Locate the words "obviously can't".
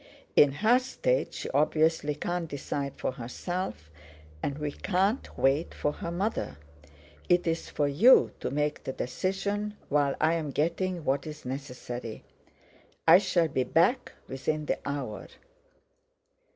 1.51-2.49